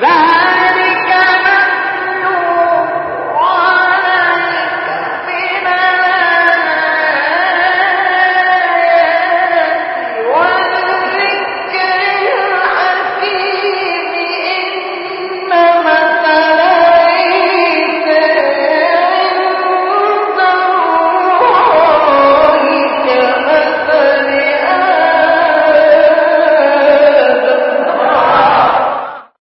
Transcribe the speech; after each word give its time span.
That. 0.00 0.25